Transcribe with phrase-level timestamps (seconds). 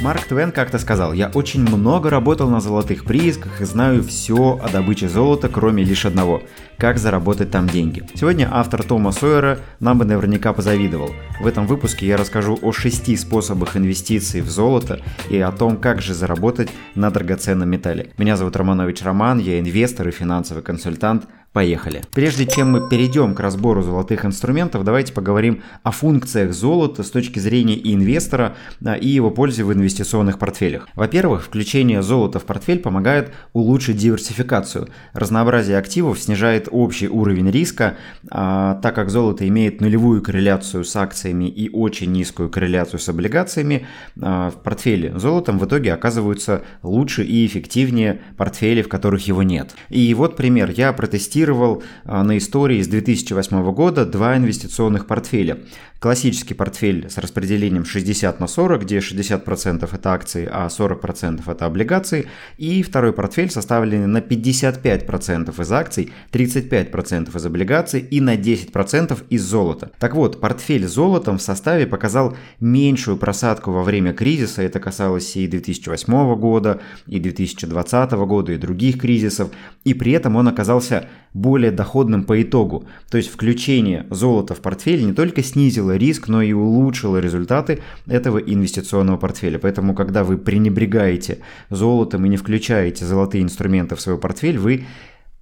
[0.00, 4.68] Марк Твен как-то сказал, я очень много работал на золотых приисках и знаю все о
[4.70, 6.42] добыче золота, кроме лишь одного–
[6.78, 8.02] как заработать там деньги.
[8.14, 11.10] Сегодня автор Тома Сойера нам бы наверняка позавидовал.
[11.38, 16.00] В этом выпуске я расскажу о шести способах инвестиций в золото и о том, как
[16.00, 18.12] же заработать на драгоценном металле.
[18.16, 22.02] Меня зовут Романович Роман, я инвестор и финансовый консультант– Поехали.
[22.14, 27.40] Прежде чем мы перейдем к разбору золотых инструментов, давайте поговорим о функциях золота с точки
[27.40, 28.54] зрения инвестора
[28.84, 30.88] а, и его пользы в инвестиционных портфелях.
[30.94, 34.90] Во-первых, включение золота в портфель помогает улучшить диверсификацию.
[35.12, 37.96] Разнообразие активов снижает общий уровень риска,
[38.30, 43.88] а, так как золото имеет нулевую корреляцию с акциями и очень низкую корреляцию с облигациями,
[44.22, 49.74] а, в портфеле золотом в итоге оказываются лучше и эффективнее портфели, в которых его нет.
[49.88, 50.70] И вот пример.
[50.70, 55.58] Я протестировал инвестировал а, на истории с 2008 года два инвестиционных портфеля.
[56.00, 62.26] Классический портфель с распределением 60 на 40, где 60% это акции, а 40% это облигации.
[62.56, 69.42] И второй портфель составленный на 55% из акций, 35% из облигаций и на 10% из
[69.42, 69.90] золота.
[69.98, 74.62] Так вот, портфель с золотом в составе показал меньшую просадку во время кризиса.
[74.62, 79.50] Это касалось и 2008 года, и 2020 года, и других кризисов.
[79.84, 82.86] И при этом он оказался более доходным по итогу.
[83.10, 88.38] То есть включение золота в портфель не только снизило риск, но и улучшило результаты этого
[88.38, 89.58] инвестиционного портфеля.
[89.58, 91.38] Поэтому, когда вы пренебрегаете
[91.70, 94.86] золотом и не включаете золотые инструменты в свой портфель, вы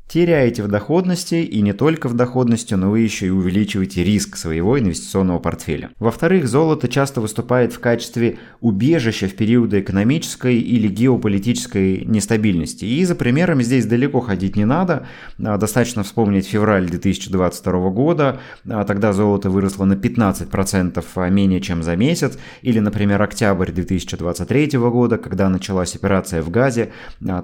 [0.08, 4.78] теряете в доходности и не только в доходности, но вы еще и увеличиваете риск своего
[4.78, 5.90] инвестиционного портфеля.
[5.98, 12.86] Во-вторых, золото часто выступает в качестве убежища в периоды экономической или геополитической нестабильности.
[12.86, 15.06] И за примерами здесь далеко ходить не надо.
[15.44, 18.40] А, достаточно вспомнить февраль 2022 года.
[18.68, 22.38] А, тогда золото выросло на 15% а, менее чем за месяц.
[22.62, 26.92] Или, например, октябрь 2023 года, когда началась операция в Газе.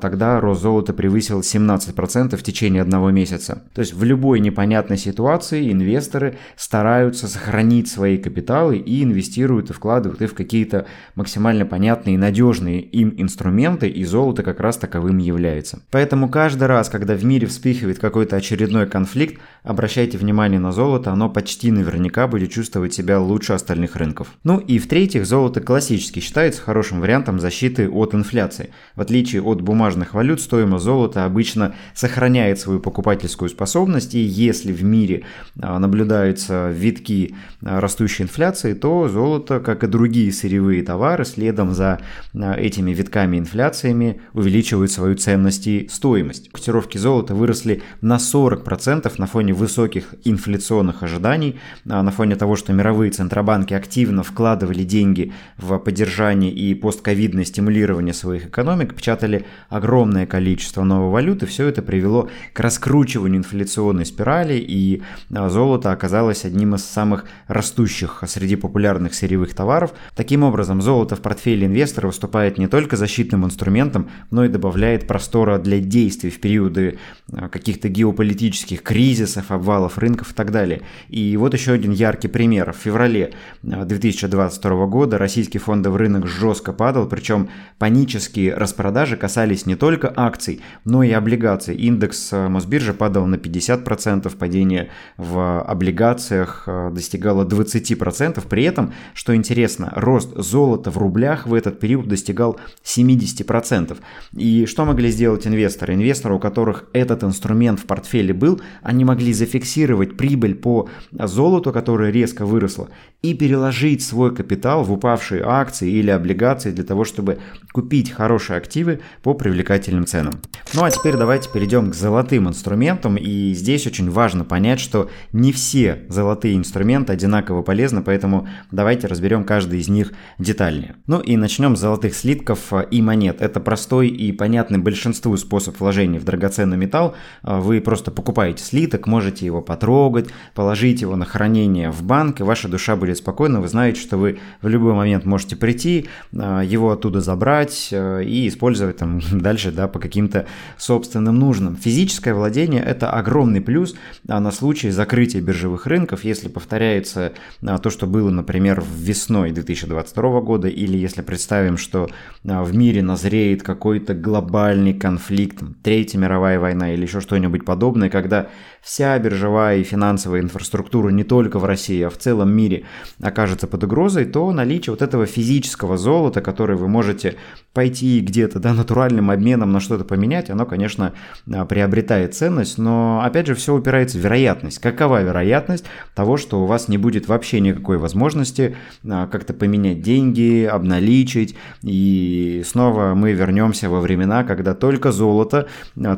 [0.00, 3.64] Тогда рост золота превысил 17% в течение течение одного месяца.
[3.74, 10.22] То есть в любой непонятной ситуации инвесторы стараются сохранить свои капиталы и инвестируют и вкладывают
[10.22, 10.86] их в какие-то
[11.16, 15.80] максимально понятные и надежные им инструменты, и золото как раз таковым является.
[15.90, 21.28] Поэтому каждый раз, когда в мире вспыхивает какой-то очередной конфликт, обращайте внимание на золото, оно
[21.28, 24.28] почти наверняка будет чувствовать себя лучше остальных рынков.
[24.44, 28.70] Ну и в-третьих, золото классически считается хорошим вариантом защиты от инфляции.
[28.94, 34.72] В отличие от бумажных валют, стоимость золота обычно сохраняет сохраняет свою покупательскую способность, и если
[34.72, 35.22] в мире
[35.60, 42.00] а, наблюдаются витки а, растущей инфляции, то золото, как и другие сырьевые товары, следом за
[42.34, 46.50] а, этими витками инфляциями увеличивают свою ценность и стоимость.
[46.52, 53.10] Котировки золота выросли на 40% на фоне высоких инфляционных ожиданий, на фоне того, что мировые
[53.10, 61.10] центробанки активно вкладывали деньги в поддержание и постковидное стимулирование своих экономик, печатали огромное количество новой
[61.10, 65.02] валюты, все это привело к раскручиванию инфляционной спирали, и
[65.34, 69.92] а, золото оказалось одним из самых растущих среди популярных сырьевых товаров.
[70.14, 75.58] Таким образом, золото в портфеле инвестора выступает не только защитным инструментом, но и добавляет простора
[75.58, 76.98] для действий в периоды
[77.32, 80.82] а, каких-то геополитических кризисов, обвалов рынков и так далее.
[81.08, 82.72] И вот еще один яркий пример.
[82.72, 89.76] В феврале 2022 а, года российский фондовый рынок жестко падал, причем панические распродажи касались не
[89.76, 91.74] только акций, но и облигаций.
[91.74, 98.46] Индекс Э, Мосбиржа падал на 50%, падение в облигациях э, достигало 20%.
[98.48, 103.96] При этом, что интересно, рост золота в рублях в этот период достигал 70%.
[104.36, 105.94] И что могли сделать инвесторы?
[105.94, 112.10] Инвесторы, у которых этот инструмент в портфеле был, они могли зафиксировать прибыль по золоту, которое
[112.10, 112.88] резко выросло,
[113.22, 117.38] и переложить свой капитал в упавшие акции или облигации для того, чтобы
[117.72, 120.34] купить хорошие активы по привлекательным ценам.
[120.74, 123.16] Ну а теперь давайте перейдем к золотым инструментам.
[123.16, 129.44] И здесь очень важно понять, что не все золотые инструменты одинаково полезны, поэтому давайте разберем
[129.44, 130.96] каждый из них детальнее.
[131.06, 133.40] Ну и начнем с золотых слитков и монет.
[133.40, 137.14] Это простой и понятный большинству способ вложения в драгоценный металл.
[137.42, 142.68] Вы просто покупаете слиток, можете его потрогать, положить его на хранение в банк, и ваша
[142.68, 143.62] душа будет спокойна.
[143.62, 149.22] Вы знаете, что вы в любой момент можете прийти, его оттуда забрать и использовать там
[149.32, 150.44] дальше да, по каким-то
[150.76, 151.76] собственным нужным.
[151.94, 153.94] Физическое владение– это огромный плюс
[154.26, 160.40] а, на случай закрытия биржевых рынков, если повторяется а, то, что было, например, весной 2022
[160.40, 162.10] года, или если представим, что
[162.44, 168.48] а, в мире назреет какой-то глобальный конфликт, Третья мировая война или еще что-нибудь подобное, когда
[168.82, 172.84] вся биржевая и финансовая инфраструктура не только в России, а в целом мире
[173.22, 177.36] окажется под угрозой, то наличие вот этого физического золота, которое вы можете
[177.72, 181.12] пойти где-то, да, натуральным обменом на что-то поменять, оно, конечно,
[181.52, 184.78] а, приобретает ценность, но, опять же, все упирается в вероятность.
[184.78, 185.84] Какова вероятность
[186.14, 188.74] того, что у вас не будет вообще никакой возможности
[189.06, 195.68] а, как-то поменять деньги, обналичить, и снова мы вернемся во времена, когда только золото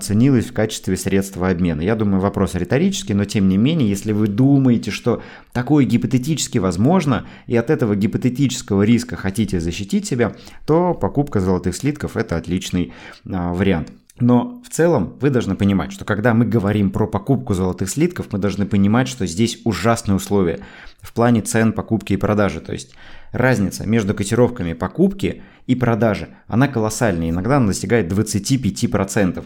[0.00, 1.80] ценилось в качестве средства обмена.
[1.80, 5.20] Я думаю, вопрос риторический, но тем не менее, если вы думаете, что
[5.52, 12.16] такое гипотетически возможно, и от этого гипотетического риска хотите защитить себя, то покупка золотых слитков–
[12.18, 12.92] это отличный
[13.28, 13.90] а, вариант.
[14.18, 18.38] Но в целом вы должны понимать, что когда мы говорим про покупку золотых слитков, мы
[18.38, 20.60] должны понимать, что здесь ужасные условия
[21.02, 22.60] в плане цен покупки и продажи.
[22.60, 22.94] То есть
[23.32, 27.28] разница между котировками покупки и продажи, она колоссальная.
[27.28, 29.44] Иногда она достигает 25%.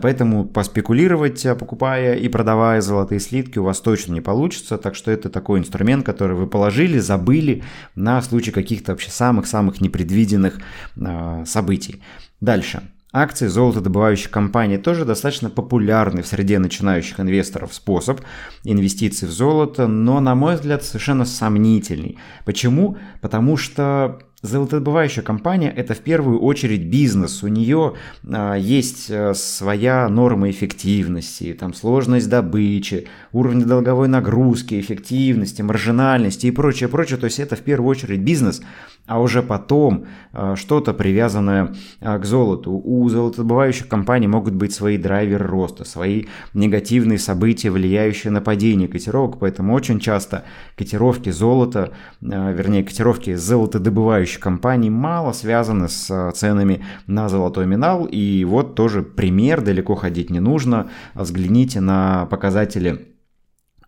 [0.00, 4.78] Поэтому поспекулировать, покупая и продавая золотые слитки, у вас точно не получится.
[4.78, 7.64] Так что это такой инструмент, который вы положили, забыли
[7.96, 10.60] на случай каких-то вообще самых-самых непредвиденных
[10.96, 12.02] э, событий.
[12.40, 12.82] Дальше.
[13.12, 18.22] Акции золотодобывающих компаний тоже достаточно популярный в среде начинающих инвесторов способ
[18.64, 22.16] инвестиций в золото, но, на мой взгляд, совершенно сомнительный.
[22.46, 22.96] Почему?
[23.20, 27.44] Потому что Золотодобывающая компания– это в первую очередь бизнес.
[27.44, 27.94] У нее
[28.28, 36.50] а, есть а, своя норма эффективности, там сложность добычи, уровень долговой нагрузки, эффективности, маржинальности и
[36.50, 37.18] прочее, прочее.
[37.18, 38.62] То есть это в первую очередь бизнес,
[39.06, 42.72] а уже потом а, что-то привязанное а, к золоту.
[42.72, 49.38] У золотодобывающих компаний могут быть свои драйверы роста, свои негативные события, влияющие на падение котировок,
[49.40, 50.44] поэтому очень часто
[50.76, 58.04] котировки золота, а, вернее котировки золотодобывающих компаний мало связаны с э, ценами на золотой минал.
[58.04, 60.90] И вот тоже пример, далеко ходить не нужно.
[61.14, 63.12] Взгляните на показатели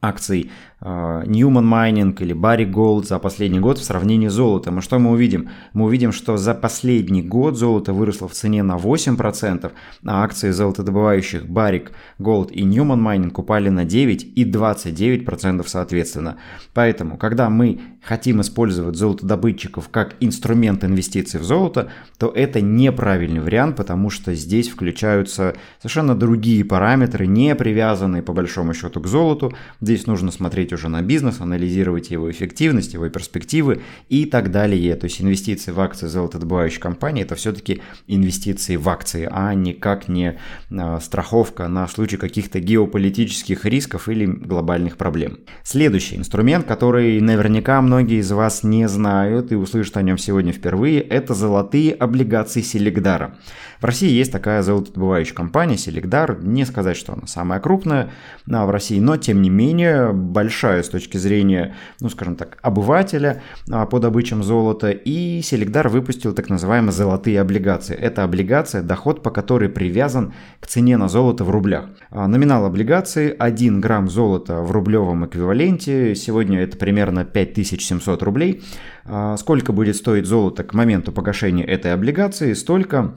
[0.05, 0.50] акций
[0.85, 4.79] Э, Newman Mining или Barry Gold за последний год в сравнении с золотом.
[4.79, 5.49] И что мы увидим?
[5.73, 9.73] Мы увидим, что за последний год золото выросло в цене на 8%,
[10.05, 11.89] а акции золотодобывающих Barrick
[12.19, 16.37] Gold и Newman Mining упали на 9 и 29% соответственно.
[16.75, 21.89] Поэтому, когда мы хотим использовать золотодобытчиков как инструмент инвестиций в золото,
[22.19, 28.75] то это неправильный вариант, потому что здесь включаются совершенно другие параметры, не привязанные по большому
[28.75, 29.55] счету к золоту.
[29.81, 34.97] Здесь нужно смотреть уже на бизнес, анализировать его эффективность, его перспективы и так далее.
[34.97, 40.38] То есть инвестиции в акции золотодобывающей компании это все-таки инвестиции в акции, а никак не
[40.71, 45.38] а, страховка на случай каких-то геополитических рисков или глобальных проблем.
[45.62, 51.00] Следующий инструмент, который наверняка многие из вас не знают и услышат о нем сегодня впервые,
[51.00, 53.37] это золотые облигации Селегдара.
[53.81, 56.43] В России есть такая золотодобывающая компания Селегдар.
[56.43, 58.11] Не сказать, что она самая крупная
[58.47, 63.43] в России, но тем не менее большая большая с точки зрения, ну, скажем так, обывателя
[63.70, 64.90] а, по добычам золота.
[64.90, 67.94] И Селегдар выпустил так называемые золотые облигации.
[67.94, 71.84] Это облигация, доход по которой привязан к цене на золото в рублях.
[72.11, 76.14] А, номинал облигации 1 грамм золота в рублевом эквиваленте.
[76.14, 78.62] Сегодня это примерно 5700 рублей.
[79.05, 83.14] А, сколько будет стоить золото к моменту погашения этой облигации, столько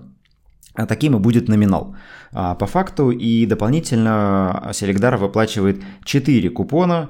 [0.88, 1.96] таким и будет номинал.
[2.32, 7.10] По факту и дополнительно Селегдар выплачивает 4 купона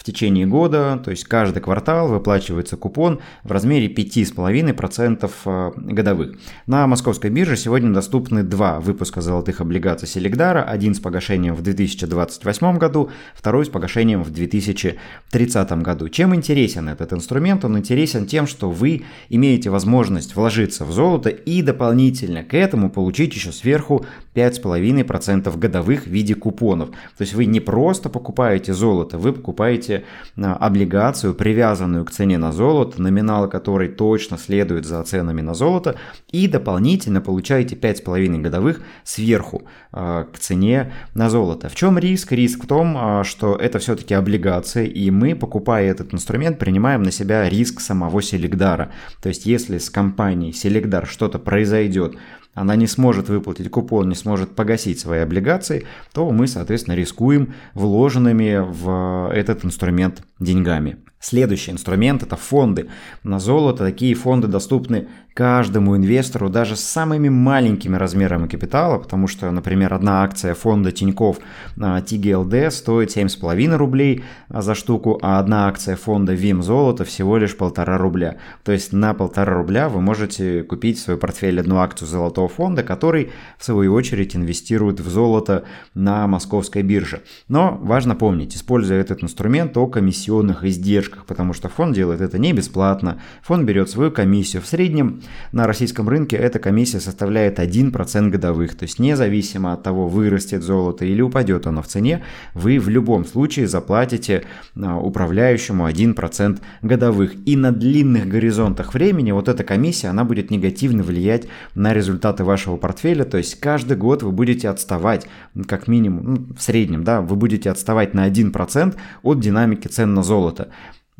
[0.00, 6.38] в течение года, то есть каждый квартал выплачивается купон в размере 5,5% э, годовых.
[6.66, 12.78] На московской бирже сегодня доступны два выпуска золотых облигаций Селегдара, один с погашением в 2028
[12.78, 16.08] году, второй с погашением в 2030 году.
[16.08, 17.66] Чем интересен этот инструмент?
[17.66, 23.34] Он интересен тем, что вы имеете возможность вложиться в золото и дополнительно к этому получить
[23.34, 26.88] еще сверху 5,5% годовых в виде купонов.
[26.88, 30.04] То есть вы не просто покупаете золото, вы покупаете покупаете
[30.36, 35.96] а, облигацию, привязанную к цене на золото, номинал которой точно следует за ценами на золото,
[36.32, 41.68] и дополнительно получаете 5,5 годовых сверху а, к цене на золото.
[41.68, 42.32] В чем риск?
[42.32, 47.10] Риск в том, а, что это все-таки облигации, и мы, покупая этот инструмент, принимаем на
[47.10, 48.90] себя риск самого Селегдара.
[49.22, 52.16] То есть, если с компанией Селегдар что-то произойдет,
[52.54, 58.58] она не сможет выплатить купон, не сможет погасить свои облигации, то мы, соответственно, рискуем вложенными
[58.58, 60.96] в этот инструмент деньгами.
[61.22, 62.88] Следующий инструмент– это фонды.
[63.24, 69.50] На золото такие фонды доступны каждому инвестору даже с самыми маленькими размерами капитала, потому что,
[69.50, 71.38] например, одна акция фонда Тиньков
[71.76, 77.98] TGLD стоит 7,5 рублей за штуку, а одна акция фонда ВИМ золото всего лишь полтора
[77.98, 78.38] рубля.
[78.64, 82.82] То есть на полтора рубля вы можете купить в свой портфель одну акцию золотого фонда,
[82.82, 87.20] который в свою очередь инвестирует в золото на московской бирже.
[87.46, 92.38] Но важно помнить, используя этот инструмент, то комиссионные комиссионных издержках, потому что фонд делает это
[92.38, 94.62] не бесплатно, фонд берет свою комиссию.
[94.62, 100.06] В среднем на российском рынке эта комиссия составляет 1% годовых, то есть независимо от того,
[100.08, 102.22] вырастет золото или упадет оно в цене,
[102.54, 104.44] вы в любом случае заплатите
[104.76, 107.34] а, управляющему 1% годовых.
[107.44, 112.76] И на длинных горизонтах времени вот эта комиссия, она будет негативно влиять на результаты вашего
[112.76, 115.26] портфеля, то есть каждый год вы будете отставать,
[115.66, 120.19] как минимум, ну, в среднем, да, вы будете отставать на 1% от динамики цен на
[120.22, 120.68] золото.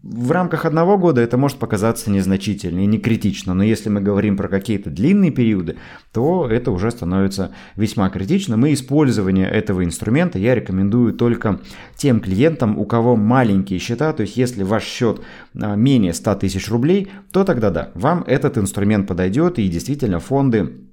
[0.02, 4.35] В рамках одного года это может показаться незначительно и не критично, но если мы говорим
[4.35, 5.76] про какие-то длинные периоды,
[6.12, 8.64] то это уже становится весьма критичным.
[8.64, 11.61] И использование этого инструмента я рекомендую только
[11.97, 15.21] тем клиентам, у кого маленькие счета, то есть если ваш счет
[15.54, 20.90] а, менее 100 тысяч рублей, то тогда да, вам этот инструмент подойдет и действительно фонды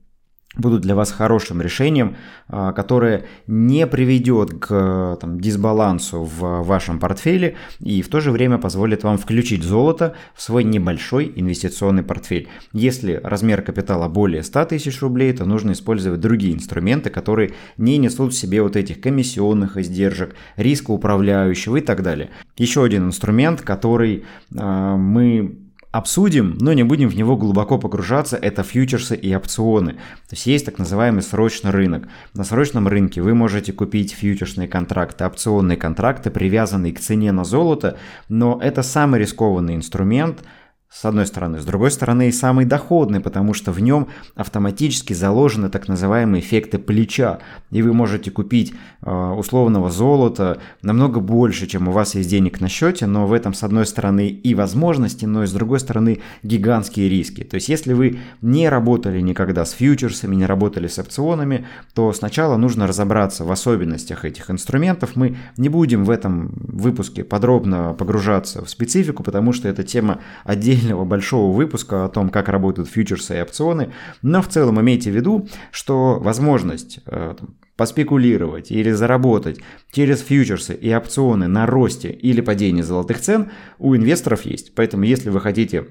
[0.57, 2.15] будут для вас хорошим решением,
[2.47, 8.57] а, которое не приведет к там, дисбалансу в вашем портфеле и в то же время
[8.57, 12.47] позволит вам включить золото в свой небольшой инвестиционный портфель.
[12.73, 18.33] Если размер капитала более 100 тысяч рублей, то нужно использовать другие инструменты, которые не несут
[18.33, 22.29] в себе вот этих комиссионных издержек, риска управляющего и так далее.
[22.57, 24.23] Еще один инструмент, который
[24.55, 29.94] э, мы обсудим, но не будем в него глубоко погружаться, это фьючерсы и опционы.
[29.94, 32.08] То есть есть так называемый срочный рынок.
[32.34, 37.98] На срочном рынке вы можете купить фьючерсные контракты, опционные контракты, привязанные к цене на золото,
[38.29, 40.44] но это самый рискованный инструмент–
[40.89, 41.60] с одной стороны.
[41.60, 46.79] С другой стороны, и самый доходный, потому что в нем автоматически заложены так называемые эффекты
[46.79, 47.39] плеча.
[47.72, 52.70] И вы можете купить э, условного золота намного больше, чем у вас есть денег на
[52.70, 57.10] счете, но в этом, с одной стороны, и возможности, но и с другой стороны, гигантские
[57.10, 57.44] риски.
[57.44, 62.56] То есть, если вы не работали никогда с фьючерсами, не работали с опционами, то сначала
[62.56, 65.15] нужно разобраться в особенностях этих инструментов.
[65.15, 70.76] Мы не будем в этом выпуске подробно погружаться в специфику, потому что эта тема отдельно
[70.77, 75.15] отдельного большого выпуска о том, как работают фьючерсы и опционы, но в целом имейте в
[75.15, 77.36] виду, что возможность э,
[77.75, 79.60] поспекулировать или заработать
[79.91, 84.75] через фьючерсы и опционы на росте или падении золотых цен у инвесторов есть.
[84.75, 85.88] Поэтому если вы хотите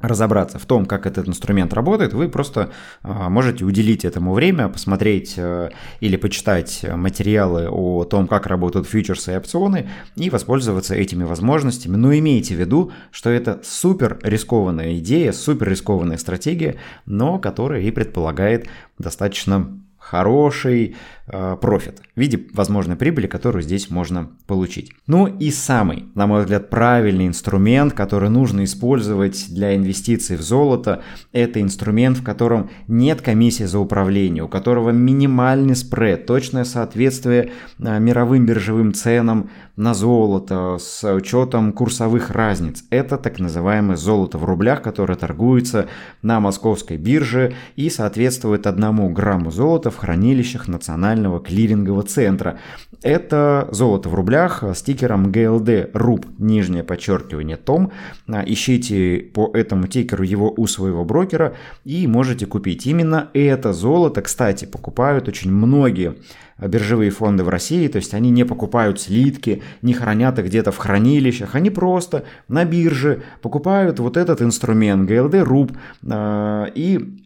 [0.00, 2.70] разобраться в том, как этот инструмент работает, вы просто
[3.02, 5.70] а, можете уделить этому время, посмотреть э,
[6.00, 11.96] или почитать материалы о том, как работают фьючерсы и опционы и воспользоваться этими возможностями.
[11.96, 17.90] Но имейте в виду, что это супер рискованная идея, супер рискованная стратегия, но которая и
[17.90, 18.66] предполагает
[18.98, 20.96] достаточно хороший
[21.26, 24.92] профит в виде возможной прибыли, которую здесь можно получить.
[25.06, 31.02] Ну и самый, на мой взгляд, правильный инструмент, который нужно использовать для инвестиций в золото,
[31.32, 37.98] это инструмент, в котором нет комиссии за управление, у которого минимальный спред, точное соответствие э,
[37.98, 42.84] мировым биржевым ценам на золото с учетом курсовых разниц.
[42.90, 45.88] Это так называемое золото в рублях, которое торгуется
[46.22, 50.68] на московской бирже и соответствует одному грамму золота в хранилищах
[51.14, 52.58] Национального клирингового центра.
[53.02, 57.92] Это золото в рублях с тикером GLD RUB, нижнее подчеркивание том.
[58.28, 61.54] Ищите по этому тикеру его у своего брокера
[61.84, 62.86] и можете купить.
[62.86, 66.16] Именно это золото, кстати, покупают очень многие
[66.58, 70.78] биржевые фонды в России, то есть они не покупают слитки, не хранят их где-то в
[70.78, 77.18] хранилищах, они просто на бирже покупают вот этот инструмент GLD RUB э, и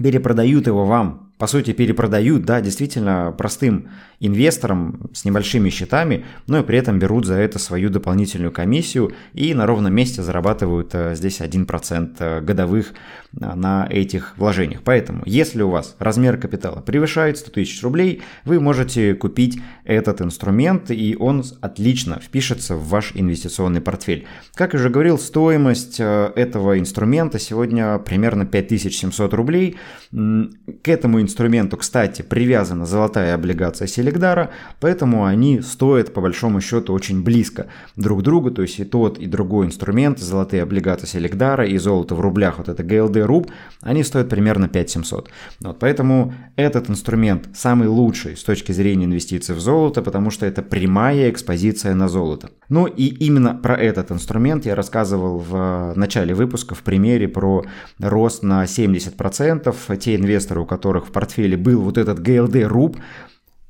[0.00, 3.88] перепродают его вам по сути, перепродают, да, действительно простым
[4.20, 9.52] инвесторам с небольшими счетами, но и при этом берут за это свою дополнительную комиссию и
[9.52, 14.82] на ровном месте зарабатывают э, здесь 1% э, годовых э, на этих вложениях.
[14.84, 20.92] Поэтому, если у вас размер капитала превышает 100 тысяч рублей, вы можете купить этот инструмент,
[20.92, 24.28] и он отлично впишется в ваш инвестиционный портфель.
[24.54, 29.76] Как я уже говорил, стоимость этого инструмента сегодня примерно 5700 рублей.
[30.12, 36.92] К этому инструменту инструменту, кстати, привязана золотая облигация Селегдара, поэтому они стоят по большому счету
[36.92, 41.66] очень близко друг к другу, то есть и тот, и другой инструмент, золотые облигации Селегдара
[41.66, 45.30] и золото в рублях, вот это GLD руб, они стоят примерно 5700.
[45.60, 50.60] Вот, поэтому этот инструмент самый лучший с точки зрения инвестиций в золото, потому что это
[50.60, 52.50] прямая экспозиция на золото.
[52.68, 57.64] Ну и именно про этот инструмент я рассказывал в начале выпуска в примере про
[57.98, 59.96] рост на 70%.
[59.96, 62.96] Те инвесторы, у которых в портфеле был вот этот GLD RUB,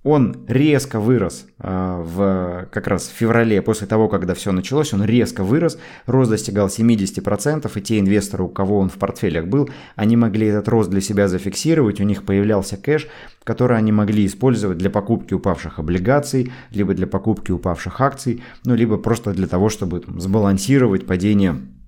[0.04, 5.04] он резко вырос э, в как раз в феврале, после того, когда все началось, он
[5.04, 10.16] резко вырос, рост достигал 70%, и те инвесторы, у кого он в портфелях был, они
[10.16, 13.06] могли этот рост для себя зафиксировать, у них появлялся кэш,
[13.44, 18.96] который они могли использовать для покупки упавших облигаций, либо для покупки упавших акций, ну, либо
[18.96, 21.81] просто для того, чтобы там, сбалансировать падение а,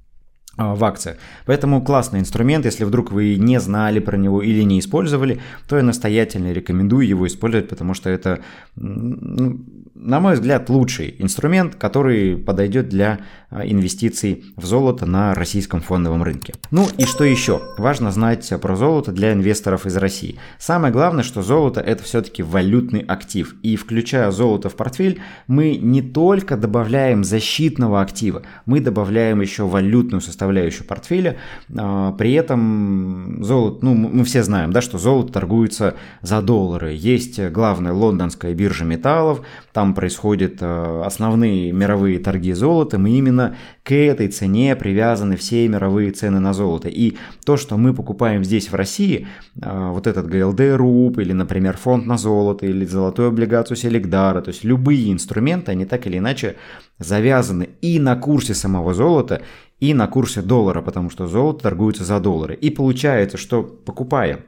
[0.56, 1.16] в акциях.
[1.46, 5.82] Поэтому классный инструмент, если вдруг вы не знали про него или не использовали, то я
[5.82, 8.40] настоятельно рекомендую его использовать, потому что это,
[8.76, 9.58] ну,
[10.04, 13.20] на мой взгляд, лучший инструмент, который подойдет для
[13.50, 16.54] а, инвестиций в золото на российском фондовом рынке.
[16.70, 17.62] Ну и что еще?
[17.78, 20.36] Важно знать про золото для инвесторов из России.
[20.58, 23.54] Самое главное, что золото это все-таки валютный актив.
[23.62, 30.20] И включая золото в портфель, мы не только добавляем защитного актива, мы добавляем еще валютную
[30.20, 31.38] составляющую портфеля.
[31.74, 36.92] А, при этом золото, ну мы все знаем, да, что золото торгуется за доллары.
[36.92, 39.40] Есть главная лондонская биржа металлов,
[39.72, 42.98] там происходят а, основные мировые торги золота.
[42.98, 46.88] Мы именно к этой цене привязаны все мировые цены на золото.
[46.88, 49.26] И то, что мы покупаем здесь в России,
[49.62, 54.48] а, вот этот ГЛД РУП или, например, фонд на золото или золотую облигацию Селегдара, то
[54.50, 56.56] есть любые инструменты, они так или иначе
[56.98, 59.42] завязаны и на курсе самого золота,
[59.80, 62.54] и на курсе доллара, потому что золото торгуется за доллары.
[62.54, 64.40] И получается, что покупая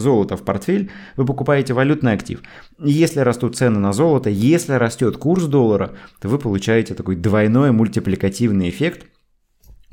[0.00, 2.40] золото в портфель, вы покупаете валютный актив.
[2.82, 8.68] Если растут цены на золото, если растет курс доллара, то вы получаете такой двойной мультипликативный
[8.68, 9.06] эффект–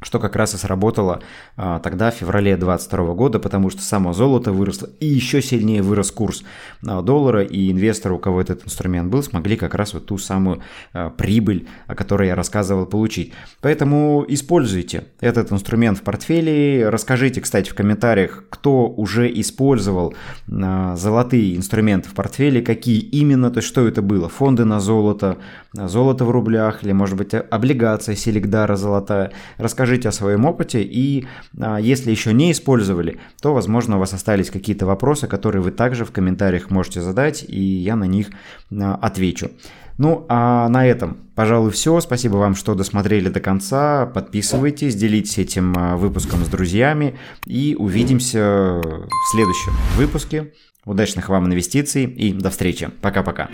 [0.01, 1.21] что как раз и сработало
[1.55, 6.11] а, тогда, в феврале 2022 года, потому что само золото выросло и еще сильнее вырос
[6.11, 6.43] курс
[6.85, 10.61] а, доллара, и инвесторы, у кого этот инструмент был, смогли как раз вот ту самую
[10.93, 13.33] а, прибыль, о которой я рассказывал, получить.
[13.61, 20.13] Поэтому используйте этот инструмент в портфеле, расскажите, кстати, в комментариях, кто уже использовал
[20.51, 25.37] а, золотые инструменты в портфеле, какие именно, то есть что это было, фонды на золото,
[25.75, 31.27] золото в рублях, или может быть облигация Селегдара золотая, расскажите о своем опыте и
[31.59, 36.05] а, если еще не использовали, то, возможно, у вас остались какие-то вопросы, которые вы также
[36.05, 38.29] в комментариях можете задать, и я на них
[38.71, 39.51] а, отвечу.
[39.97, 41.99] Ну, а на этом, пожалуй, все.
[42.01, 44.05] Спасибо вам, что досмотрели до конца.
[44.07, 50.53] Подписывайтесь, делитесь этим а, выпуском с друзьями и увидимся в следующем выпуске.
[50.85, 52.89] Удачных вам инвестиций и до встречи.
[53.01, 53.49] Пока-пока.